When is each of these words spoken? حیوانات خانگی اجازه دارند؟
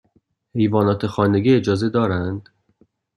حیوانات 0.55 1.07
خانگی 1.07 1.55
اجازه 1.55 1.89
دارند؟ 1.89 2.49